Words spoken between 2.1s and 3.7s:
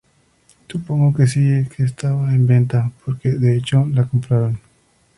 en venta, porque, de